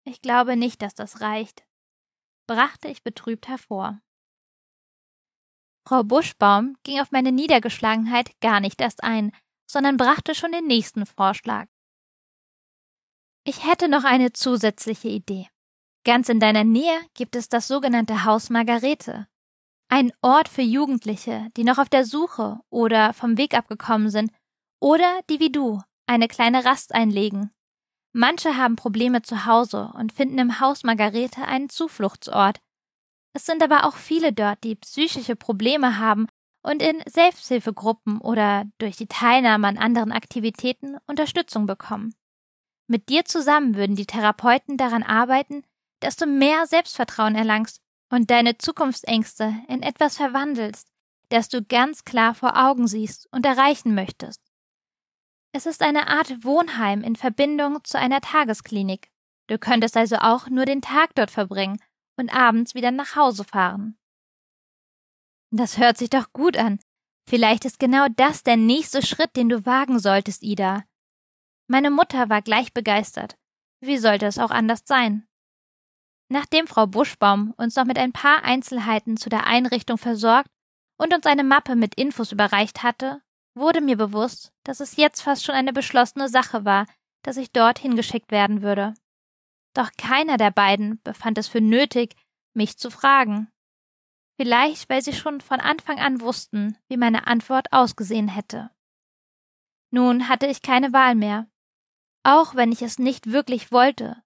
Ich 0.04 0.22
glaube 0.22 0.56
nicht, 0.56 0.82
dass 0.82 0.96
das 0.96 1.22
reicht, 1.22 1.68
brachte 2.48 2.88
ich 2.88 3.04
betrübt 3.04 3.48
hervor. 3.48 4.02
Frau 5.88 6.04
Buschbaum 6.04 6.76
ging 6.84 7.00
auf 7.00 7.12
meine 7.12 7.32
Niedergeschlagenheit 7.32 8.40
gar 8.42 8.60
nicht 8.60 8.82
erst 8.82 9.04
ein, 9.04 9.32
sondern 9.70 9.98
brachte 9.98 10.34
schon 10.34 10.52
den 10.52 10.66
nächsten 10.66 11.06
Vorschlag. 11.06 11.68
Ich 13.44 13.66
hätte 13.66 13.88
noch 13.88 14.04
eine 14.04 14.34
zusätzliche 14.34 15.10
Idee. 15.10 15.48
Ganz 16.04 16.30
in 16.30 16.40
deiner 16.40 16.64
Nähe 16.64 17.00
gibt 17.14 17.36
es 17.36 17.50
das 17.50 17.68
sogenannte 17.68 18.24
Haus 18.24 18.50
Margarete. 18.50 19.28
Ein 19.90 20.12
Ort 20.22 20.50
für 20.50 20.62
Jugendliche, 20.62 21.50
die 21.56 21.64
noch 21.64 21.78
auf 21.78 21.90
der 21.90 22.06
Suche 22.06 22.60
oder 22.70 23.14
vom 23.14 23.38
Weg 23.38 23.54
abgekommen 23.54 24.10
sind 24.10 24.32
oder 24.82 25.22
die 25.30 25.40
wie 25.40 25.52
du 25.52 25.82
eine 26.06 26.28
kleine 26.28 26.66
Rast 26.66 26.94
einlegen. 26.94 27.52
Manche 28.14 28.58
haben 28.58 28.76
Probleme 28.76 29.22
zu 29.22 29.46
Hause 29.46 29.92
und 29.96 30.12
finden 30.12 30.40
im 30.40 30.60
Haus 30.60 30.84
Margarete 30.84 31.44
einen 31.44 31.70
Zufluchtsort. 31.70 32.60
Es 33.34 33.46
sind 33.46 33.62
aber 33.62 33.86
auch 33.86 33.96
viele 33.96 34.34
dort, 34.34 34.64
die 34.64 34.76
psychische 34.76 35.36
Probleme 35.36 36.00
haben 36.00 36.28
und 36.68 36.82
in 36.82 37.02
Selbsthilfegruppen 37.08 38.20
oder 38.20 38.66
durch 38.78 38.98
die 38.98 39.08
Teilnahme 39.08 39.68
an 39.70 39.78
anderen 39.78 40.12
Aktivitäten 40.12 40.98
Unterstützung 41.08 41.66
bekommen. 41.66 42.14
Mit 42.88 43.08
dir 43.08 43.24
zusammen 43.24 43.76
würden 43.76 43.96
die 43.96 44.06
Therapeuten 44.06 44.76
daran 44.76 45.04
arbeiten, 45.04 45.64
dass 46.02 46.18
du 46.18 46.26
mehr 46.26 46.68
Selbstvertrauen 46.68 47.36
erlangst 47.36 47.82
und 48.10 48.30
deine 48.30 48.58
Zukunftsängste 48.58 49.56
in 49.70 49.82
etwas 49.82 50.18
verwandelst, 50.18 50.90
das 51.30 51.48
du 51.48 51.64
ganz 51.64 52.04
klar 52.04 52.36
vor 52.36 52.58
Augen 52.58 52.88
siehst 52.88 53.28
und 53.32 53.46
erreichen 53.46 53.96
möchtest. 53.96 54.42
Es 55.54 55.66
ist 55.66 55.82
eine 55.82 56.08
Art 56.08 56.44
Wohnheim 56.44 57.02
in 57.02 57.16
Verbindung 57.16 57.84
zu 57.86 57.98
einer 57.98 58.20
Tagesklinik. 58.20 59.10
Du 59.48 59.58
könntest 59.58 59.96
also 59.96 60.18
auch 60.18 60.50
nur 60.50 60.66
den 60.66 60.82
Tag 60.82 61.16
dort 61.16 61.32
verbringen 61.32 61.82
und 62.18 62.34
abends 62.36 62.76
wieder 62.76 62.92
nach 62.92 63.16
Hause 63.16 63.46
fahren. 63.46 63.98
Das 65.52 65.78
hört 65.78 65.98
sich 65.98 66.10
doch 66.10 66.34
gut 66.34 66.58
an. 66.58 66.80
Vielleicht 67.30 67.66
ist 67.66 67.80
genau 67.80 68.08
das 68.16 68.44
der 68.44 68.58
nächste 68.58 69.06
Schritt, 69.06 69.36
den 69.36 69.50
du 69.50 69.66
wagen 69.66 70.00
solltest, 70.00 70.44
Ida. 70.44 70.84
Meine 71.68 71.92
Mutter 71.92 72.30
war 72.30 72.42
gleich 72.42 72.74
begeistert. 72.74 73.36
Wie 73.82 73.98
sollte 73.98 74.26
es 74.26 74.40
auch 74.40 74.52
anders 74.52 74.82
sein? 74.86 75.28
Nachdem 76.30 76.68
Frau 76.68 76.88
Buschbaum 76.88 77.54
uns 77.58 77.76
noch 77.76 77.86
mit 77.86 77.98
ein 77.98 78.12
paar 78.12 78.44
Einzelheiten 78.44 79.18
zu 79.18 79.30
der 79.30 79.48
Einrichtung 79.48 79.98
versorgt 79.98 80.50
und 80.98 81.14
uns 81.14 81.26
eine 81.26 81.44
Mappe 81.44 81.76
mit 81.76 81.96
Infos 81.96 82.32
überreicht 82.32 82.84
hatte, 82.84 83.22
wurde 83.56 83.82
mir 83.82 83.98
bewusst, 83.98 84.52
dass 84.64 84.80
es 84.80 84.98
jetzt 84.98 85.22
fast 85.22 85.46
schon 85.46 85.56
eine 85.56 85.74
beschlossene 85.74 86.30
Sache 86.30 86.66
war, 86.66 86.86
dass 87.24 87.38
ich 87.38 87.52
dort 87.52 87.80
hingeschickt 87.80 88.32
werden 88.32 88.62
würde. 88.62 88.94
Doch 89.74 89.92
keiner 89.98 90.38
der 90.38 90.52
beiden 90.52 91.02
befand 91.04 91.38
es 91.38 91.48
für 91.48 91.62
nötig, 91.62 92.16
mich 92.54 92.78
zu 92.78 92.90
fragen. 92.90 93.52
Vielleicht, 94.38 94.88
weil 94.90 95.02
sie 95.02 95.14
schon 95.14 95.42
von 95.42 95.60
Anfang 95.60 96.00
an 96.00 96.22
wussten, 96.22 96.78
wie 96.88 96.98
meine 96.98 97.26
Antwort 97.28 97.74
ausgesehen 97.74 98.28
hätte. 98.28 98.70
Nun 99.90 100.30
hatte 100.30 100.46
ich 100.48 100.62
keine 100.62 100.94
Wahl 100.94 101.16
mehr. 101.16 101.50
Auch 102.24 102.56
wenn 102.56 102.72
ich 102.72 102.82
es 102.82 103.00
nicht 103.00 103.32
wirklich 103.32 103.72
wollte, 103.72 104.22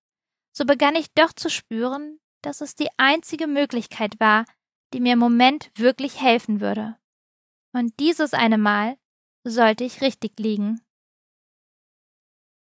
so 0.51 0.65
begann 0.65 0.95
ich 0.95 1.13
doch 1.13 1.31
zu 1.31 1.49
spüren, 1.49 2.19
dass 2.41 2.59
es 2.59 2.75
die 2.75 2.89
einzige 2.97 3.47
Möglichkeit 3.47 4.19
war, 4.19 4.45
die 4.93 4.99
mir 4.99 5.13
im 5.13 5.19
Moment 5.19 5.71
wirklich 5.75 6.21
helfen 6.21 6.59
würde. 6.59 6.97
Und 7.73 7.97
dieses 7.99 8.33
eine 8.33 8.57
Mal 8.57 8.97
sollte 9.43 9.83
ich 9.83 10.01
richtig 10.01 10.39
liegen. 10.39 10.81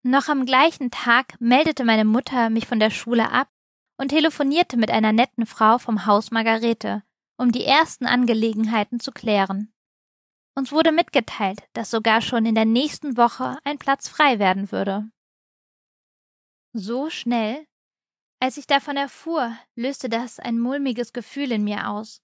Noch 0.02 0.28
am 0.28 0.44
gleichen 0.44 0.90
Tag 0.90 1.40
meldete 1.40 1.84
meine 1.84 2.04
Mutter 2.04 2.50
mich 2.50 2.66
von 2.66 2.78
der 2.78 2.90
Schule 2.90 3.30
ab 3.30 3.48
und 3.96 4.08
telefonierte 4.08 4.76
mit 4.76 4.90
einer 4.90 5.12
netten 5.12 5.46
Frau 5.46 5.78
vom 5.78 6.06
Haus 6.06 6.30
Margarete, 6.30 7.02
um 7.38 7.52
die 7.52 7.64
ersten 7.64 8.06
Angelegenheiten 8.06 9.00
zu 9.00 9.12
klären. 9.12 9.72
Uns 10.54 10.72
wurde 10.72 10.90
mitgeteilt, 10.92 11.62
dass 11.72 11.90
sogar 11.90 12.20
schon 12.20 12.44
in 12.44 12.56
der 12.56 12.64
nächsten 12.64 13.16
Woche 13.16 13.58
ein 13.64 13.78
Platz 13.78 14.08
frei 14.08 14.38
werden 14.40 14.72
würde. 14.72 15.08
So 16.72 17.10
schnell? 17.10 17.66
Als 18.40 18.56
ich 18.56 18.66
davon 18.66 18.96
erfuhr, 18.96 19.56
löste 19.76 20.08
das 20.08 20.38
ein 20.40 20.58
mulmiges 20.58 21.12
Gefühl 21.12 21.52
in 21.52 21.64
mir 21.64 21.88
aus. 21.88 22.22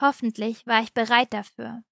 Hoffentlich 0.00 0.66
war 0.66 0.82
ich 0.82 0.92
bereit 0.92 1.32
dafür. 1.32 1.82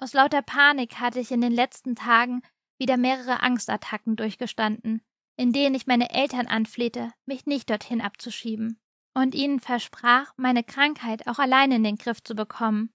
Aus 0.00 0.12
lauter 0.12 0.42
Panik 0.42 1.00
hatte 1.00 1.20
ich 1.20 1.30
in 1.30 1.40
den 1.40 1.52
letzten 1.52 1.94
Tagen 1.94 2.42
wieder 2.78 2.96
mehrere 2.96 3.40
Angstattacken 3.40 4.16
durchgestanden, 4.16 5.02
in 5.36 5.52
denen 5.52 5.74
ich 5.74 5.86
meine 5.86 6.10
Eltern 6.10 6.46
anflehte, 6.46 7.12
mich 7.24 7.46
nicht 7.46 7.70
dorthin 7.70 8.00
abzuschieben. 8.00 8.80
Und 9.18 9.34
ihnen 9.34 9.60
versprach, 9.60 10.32
meine 10.36 10.62
Krankheit 10.64 11.26
auch 11.26 11.38
allein 11.38 11.72
in 11.72 11.84
den 11.84 11.96
Griff 11.96 12.22
zu 12.22 12.34
bekommen. 12.34 12.92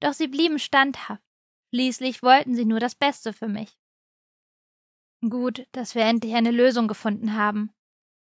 Doch 0.00 0.12
sie 0.12 0.28
blieben 0.28 0.58
standhaft. 0.58 1.22
Schließlich 1.72 2.22
wollten 2.22 2.54
sie 2.54 2.64
nur 2.64 2.80
das 2.80 2.94
Beste 2.94 3.32
für 3.32 3.48
mich. 3.48 3.76
Gut, 5.28 5.66
dass 5.72 5.94
wir 5.94 6.02
endlich 6.02 6.34
eine 6.34 6.50
Lösung 6.50 6.86
gefunden 6.86 7.34
haben, 7.34 7.72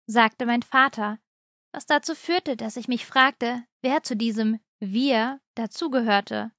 sagte 0.07 0.47
mein 0.47 0.63
Vater, 0.63 1.19
was 1.73 1.87
dazu 1.87 2.15
führte, 2.15 2.57
dass 2.57 2.77
ich 2.77 2.89
mich 2.89 3.07
fragte, 3.07 3.65
wer 3.83 4.03
zu 4.03 4.17
diesem 4.17 4.59
Wir 4.81 5.41
dazugehörte. 5.55 6.51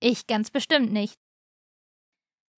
Ich 0.00 0.26
ganz 0.26 0.50
bestimmt 0.50 0.92
nicht. 0.92 1.20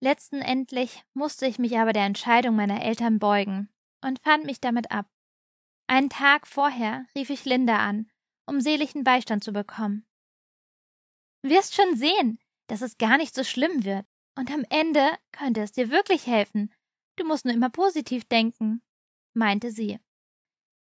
Letzten 0.00 0.40
Endlich 0.40 1.02
musste 1.12 1.46
ich 1.46 1.58
mich 1.58 1.76
aber 1.76 1.92
der 1.92 2.04
Entscheidung 2.04 2.54
meiner 2.54 2.82
Eltern 2.82 3.18
beugen 3.18 3.68
und 4.00 4.20
fand 4.20 4.44
mich 4.44 4.60
damit 4.60 4.92
ab. 4.92 5.10
Einen 5.90 6.10
Tag 6.10 6.46
vorher 6.46 7.06
rief 7.14 7.30
ich 7.30 7.46
Linda 7.46 7.78
an, 7.78 8.10
um 8.46 8.60
seeligen 8.60 9.04
Beistand 9.04 9.42
zu 9.42 9.52
bekommen. 9.52 10.06
Wirst 11.42 11.74
schon 11.74 11.96
sehen, 11.96 12.38
dass 12.66 12.82
es 12.82 12.98
gar 12.98 13.16
nicht 13.16 13.34
so 13.34 13.42
schlimm 13.42 13.84
wird, 13.84 14.06
und 14.36 14.50
am 14.52 14.64
Ende 14.68 15.16
könnte 15.32 15.62
es 15.62 15.72
dir 15.72 15.90
wirklich 15.90 16.26
helfen. 16.26 16.72
Du 17.16 17.24
musst 17.24 17.46
nur 17.46 17.54
immer 17.54 17.70
positiv 17.70 18.26
denken, 18.26 18.82
meinte 19.34 19.70
sie. 19.70 19.98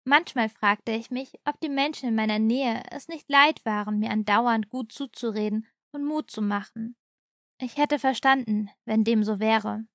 Manchmal 0.04 0.48
fragte 0.48 0.92
ich 0.92 1.10
mich, 1.10 1.32
ob 1.44 1.60
die 1.60 1.68
Menschen 1.68 2.08
in 2.08 2.14
meiner 2.16 2.40
Nähe 2.40 2.82
es 2.90 3.06
nicht 3.06 3.30
leid 3.30 3.64
waren, 3.64 4.00
mir 4.00 4.10
andauernd 4.10 4.68
gut 4.68 4.92
zuzureden 4.92 5.68
und 5.92 6.04
Mut 6.04 6.30
zu 6.30 6.42
machen. 6.42 6.96
Ich 7.60 7.76
hätte 7.76 8.00
verstanden, 8.00 8.70
wenn 8.84 9.04
dem 9.04 9.22
so 9.22 9.38
wäre. 9.38 9.86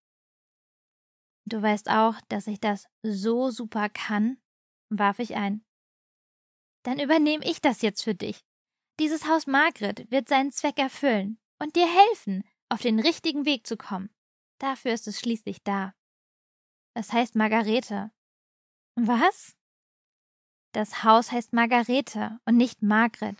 Du 1.45 1.61
weißt 1.61 1.89
auch, 1.89 2.15
dass 2.29 2.47
ich 2.47 2.61
das 2.61 2.87
so 3.03 3.51
super 3.51 3.89
kann, 3.89 4.37
warf 4.99 5.19
ich 5.19 5.35
ein. 5.35 5.63
Dann 6.83 6.99
übernehme 6.99 7.45
ich 7.45 7.61
das 7.61 7.81
jetzt 7.81 8.03
für 8.03 8.15
dich. 8.15 8.43
Dieses 8.99 9.27
Haus 9.27 9.47
Margret 9.47 10.09
wird 10.11 10.27
seinen 10.27 10.51
Zweck 10.51 10.77
erfüllen 10.77 11.39
und 11.59 11.75
dir 11.75 11.87
helfen, 11.87 12.43
auf 12.69 12.81
den 12.81 12.99
richtigen 12.99 13.45
Weg 13.45 13.67
zu 13.67 13.77
kommen. 13.77 14.09
Dafür 14.59 14.93
ist 14.93 15.07
es 15.07 15.19
schließlich 15.19 15.63
da. 15.63 15.93
Es 16.93 17.11
heißt 17.13 17.35
Margarete. 17.35 18.11
Was? 18.95 19.55
Das 20.73 21.03
Haus 21.03 21.31
heißt 21.31 21.53
Margarete 21.53 22.39
und 22.45 22.57
nicht 22.57 22.81
Margret. 22.81 23.37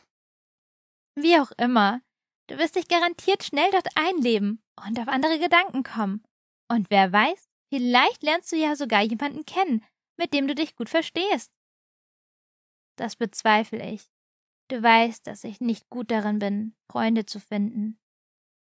Wie 1.16 1.38
auch 1.40 1.52
immer, 1.52 2.02
du 2.48 2.58
wirst 2.58 2.76
dich 2.76 2.88
garantiert 2.88 3.44
schnell 3.44 3.70
dort 3.72 3.88
einleben 3.96 4.62
und 4.86 5.00
auf 5.00 5.08
andere 5.08 5.40
Gedanken 5.40 5.84
kommen. 5.84 6.24
Und 6.70 6.90
wer 6.90 7.12
weiß, 7.12 7.50
vielleicht 7.70 8.24
lernst 8.24 8.52
du 8.52 8.56
ja 8.56 8.76
sogar 8.76 9.02
jemanden 9.02 9.46
kennen, 9.46 9.84
mit 10.18 10.34
dem 10.34 10.48
du 10.48 10.56
dich 10.56 10.76
gut 10.76 10.90
verstehst. 10.90 11.52
Das 12.98 13.16
bezweifle 13.16 13.90
ich. 13.90 14.10
Du 14.68 14.82
weißt, 14.82 15.26
dass 15.28 15.44
ich 15.44 15.60
nicht 15.60 15.90
gut 15.90 16.12
darin 16.12 16.40
bin, 16.40 16.76
Freunde 16.90 17.26
zu 17.26 17.40
finden. 17.40 18.00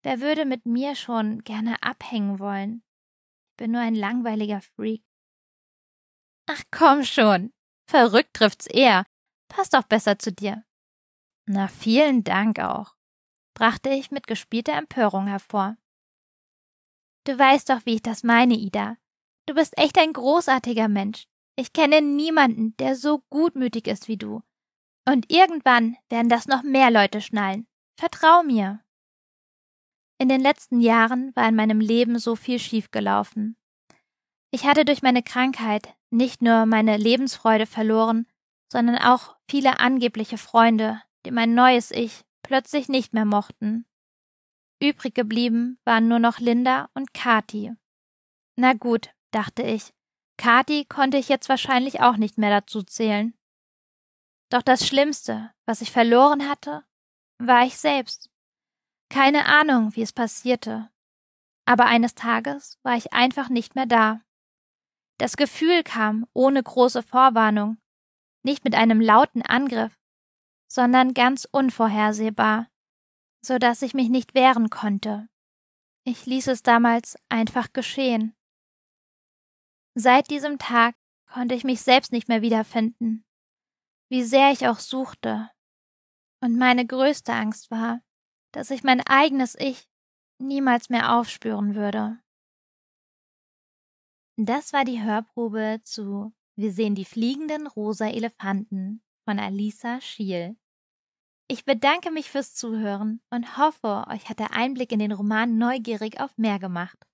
Wer 0.03 0.21
würde 0.21 0.45
mit 0.45 0.65
mir 0.65 0.95
schon 0.95 1.43
gerne 1.43 1.81
abhängen 1.81 2.39
wollen? 2.39 2.83
Ich 3.51 3.57
bin 3.57 3.71
nur 3.71 3.81
ein 3.81 3.95
langweiliger 3.95 4.61
Freak. 4.61 5.03
Ach 6.47 6.63
komm 6.71 7.03
schon. 7.03 7.51
Verrückt 7.89 8.33
trifft's 8.33 8.67
eher. 8.67 9.05
Passt 9.49 9.75
auch 9.75 9.83
besser 9.83 10.17
zu 10.19 10.31
dir. 10.31 10.63
Na, 11.45 11.67
vielen 11.67 12.23
Dank 12.23 12.59
auch, 12.59 12.95
brachte 13.55 13.89
ich 13.89 14.11
mit 14.11 14.27
gespielter 14.27 14.73
Empörung 14.73 15.25
hervor. 15.27 15.77
Du 17.25 17.37
weißt 17.37 17.69
doch, 17.69 17.85
wie 17.85 17.95
ich 17.95 18.03
das 18.03 18.23
meine, 18.23 18.53
Ida. 18.53 18.97
Du 19.49 19.55
bist 19.55 19.75
echt 19.79 19.97
ein 19.97 20.13
großartiger 20.13 20.87
Mensch. 20.87 21.25
Ich 21.55 21.73
kenne 21.73 22.03
niemanden, 22.03 22.77
der 22.77 22.95
so 22.95 23.23
gutmütig 23.31 23.87
ist 23.87 24.07
wie 24.07 24.15
du. 24.15 24.43
Und 25.07 25.31
irgendwann 25.31 25.97
werden 26.07 26.29
das 26.29 26.45
noch 26.45 26.61
mehr 26.61 26.91
Leute 26.91 27.19
schnallen. 27.19 27.65
Vertrau 27.99 28.43
mir. 28.43 28.81
In 30.19 30.29
den 30.29 30.39
letzten 30.39 30.79
Jahren 30.81 31.35
war 31.35 31.49
in 31.49 31.55
meinem 31.55 31.79
Leben 31.79 32.19
so 32.19 32.35
viel 32.35 32.59
schiefgelaufen. 32.59 33.57
Ich 34.51 34.65
hatte 34.65 34.85
durch 34.85 35.01
meine 35.01 35.23
Krankheit 35.23 35.95
nicht 36.11 36.43
nur 36.43 36.67
meine 36.67 36.97
Lebensfreude 36.97 37.65
verloren, 37.65 38.27
sondern 38.71 38.99
auch 38.99 39.35
viele 39.49 39.79
angebliche 39.79 40.37
Freunde, 40.37 41.01
die 41.25 41.31
mein 41.31 41.55
neues 41.55 41.89
Ich 41.89 42.21
plötzlich 42.43 42.87
nicht 42.87 43.15
mehr 43.15 43.25
mochten. 43.25 43.87
Übrig 44.79 45.15
geblieben 45.15 45.79
waren 45.85 46.07
nur 46.07 46.19
noch 46.19 46.37
Linda 46.37 46.91
und 46.93 47.15
Kati. 47.15 47.73
Na 48.55 48.73
gut, 48.73 49.09
dachte 49.31 49.63
ich, 49.63 49.93
Kati 50.37 50.85
konnte 50.85 51.17
ich 51.17 51.29
jetzt 51.29 51.49
wahrscheinlich 51.49 52.01
auch 52.01 52.17
nicht 52.17 52.37
mehr 52.37 52.49
dazu 52.49 52.83
zählen. 52.83 53.33
Doch 54.49 54.61
das 54.61 54.87
Schlimmste, 54.87 55.51
was 55.65 55.81
ich 55.81 55.91
verloren 55.91 56.49
hatte, 56.49 56.83
war 57.37 57.65
ich 57.65 57.77
selbst. 57.77 58.29
Keine 59.09 59.45
Ahnung, 59.45 59.95
wie 59.95 60.01
es 60.01 60.13
passierte. 60.13 60.89
Aber 61.65 61.85
eines 61.85 62.15
Tages 62.15 62.79
war 62.83 62.95
ich 62.95 63.13
einfach 63.13 63.49
nicht 63.49 63.75
mehr 63.75 63.85
da. 63.85 64.21
Das 65.17 65.35
Gefühl 65.35 65.83
kam 65.83 66.25
ohne 66.33 66.63
große 66.63 67.03
Vorwarnung, 67.03 67.77
nicht 68.43 68.63
mit 68.63 68.75
einem 68.75 69.01
lauten 69.01 69.41
Angriff, 69.41 69.99
sondern 70.71 71.13
ganz 71.13 71.47
unvorhersehbar, 71.51 72.67
so 73.41 73.57
dass 73.57 73.81
ich 73.81 73.93
mich 73.93 74.09
nicht 74.09 74.33
wehren 74.33 74.69
konnte. 74.69 75.27
Ich 76.05 76.25
ließ 76.25 76.47
es 76.47 76.63
damals 76.63 77.17
einfach 77.27 77.73
geschehen. 77.73 78.35
Seit 80.01 80.31
diesem 80.31 80.59
Tag 80.59 80.95
konnte 81.25 81.55
ich 81.55 81.65
mich 81.65 81.81
selbst 81.81 82.13
nicht 82.13 82.29
mehr 82.29 82.41
wiederfinden, 82.41 83.25
wie 84.07 84.23
sehr 84.23 84.49
ich 84.53 84.65
auch 84.65 84.79
suchte. 84.79 85.51
Und 86.39 86.57
meine 86.57 86.87
größte 86.87 87.33
Angst 87.33 87.69
war, 87.69 87.99
dass 88.53 88.71
ich 88.71 88.85
mein 88.85 89.01
eigenes 89.01 89.55
Ich 89.59 89.89
niemals 90.37 90.87
mehr 90.87 91.17
aufspüren 91.17 91.75
würde. 91.75 92.17
Das 94.37 94.71
war 94.71 94.85
die 94.85 95.03
Hörprobe 95.03 95.81
zu 95.83 96.33
Wir 96.55 96.71
sehen 96.71 96.95
die 96.95 97.03
fliegenden 97.03 97.67
rosa 97.67 98.07
Elefanten 98.07 99.03
von 99.25 99.37
Alisa 99.37 99.99
Schiel. 99.99 100.55
Ich 101.49 101.65
bedanke 101.65 102.09
mich 102.09 102.31
fürs 102.31 102.55
Zuhören 102.55 103.21
und 103.31 103.57
hoffe, 103.57 104.05
euch 104.07 104.29
hat 104.29 104.39
der 104.39 104.53
Einblick 104.53 104.93
in 104.93 104.99
den 104.99 105.11
Roman 105.11 105.57
neugierig 105.57 106.21
auf 106.21 106.37
mehr 106.37 106.57
gemacht. 106.57 107.05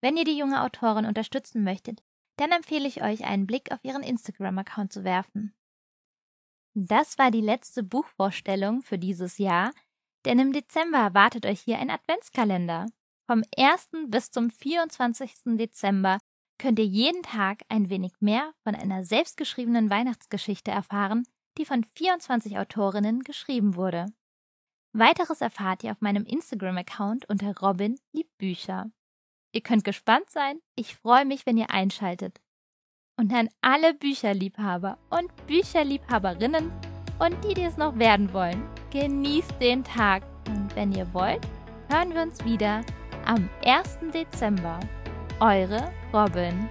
Wenn 0.00 0.16
ihr 0.16 0.24
die 0.24 0.38
junge 0.38 0.62
Autorin 0.62 1.04
unterstützen 1.04 1.64
möchtet, 1.64 2.00
dann 2.36 2.52
empfehle 2.52 2.88
ich 2.88 3.02
euch, 3.02 3.24
einen 3.24 3.46
Blick 3.46 3.72
auf 3.72 3.84
ihren 3.84 4.02
Instagram-Account 4.02 4.92
zu 4.92 5.04
werfen. 5.04 5.54
Das 6.74 7.18
war 7.18 7.30
die 7.30 7.42
letzte 7.42 7.82
Buchvorstellung 7.82 8.82
für 8.82 8.98
dieses 8.98 9.38
Jahr, 9.38 9.72
denn 10.24 10.38
im 10.38 10.52
Dezember 10.52 10.98
erwartet 10.98 11.44
euch 11.46 11.60
hier 11.60 11.78
ein 11.78 11.90
Adventskalender. 11.90 12.86
Vom 13.26 13.42
1. 13.56 13.90
bis 14.08 14.30
zum 14.30 14.50
24. 14.50 15.56
Dezember 15.56 16.18
könnt 16.58 16.78
ihr 16.78 16.86
jeden 16.86 17.22
Tag 17.22 17.62
ein 17.68 17.90
wenig 17.90 18.12
mehr 18.20 18.52
von 18.62 18.74
einer 18.74 19.04
selbstgeschriebenen 19.04 19.90
Weihnachtsgeschichte 19.90 20.70
erfahren, 20.70 21.24
die 21.58 21.64
von 21.64 21.84
24 21.84 22.58
Autorinnen 22.58 23.24
geschrieben 23.24 23.76
wurde. 23.76 24.06
Weiteres 24.94 25.40
erfahrt 25.40 25.84
ihr 25.84 25.90
auf 25.90 26.00
meinem 26.00 26.24
Instagram-Account 26.24 27.28
unter 27.28 27.56
Robin 27.58 27.98
liebt 28.12 28.36
Bücher. 28.38 28.90
Ihr 29.52 29.60
könnt 29.60 29.84
gespannt 29.84 30.30
sein. 30.30 30.60
Ich 30.74 30.96
freue 30.96 31.24
mich, 31.24 31.46
wenn 31.46 31.56
ihr 31.56 31.70
einschaltet. 31.70 32.40
Und 33.16 33.32
an 33.32 33.48
alle 33.60 33.94
Bücherliebhaber 33.94 34.98
und 35.10 35.30
Bücherliebhaberinnen 35.46 36.72
und 37.18 37.44
die, 37.44 37.54
die 37.54 37.64
es 37.64 37.76
noch 37.76 37.98
werden 37.98 38.32
wollen, 38.32 38.66
genießt 38.90 39.60
den 39.60 39.84
Tag. 39.84 40.24
Und 40.48 40.74
wenn 40.74 40.92
ihr 40.92 41.12
wollt, 41.12 41.46
hören 41.88 42.14
wir 42.14 42.22
uns 42.22 42.42
wieder 42.44 42.80
am 43.26 43.48
1. 43.64 43.98
Dezember. 44.12 44.80
Eure 45.40 45.92
Robin. 46.12 46.68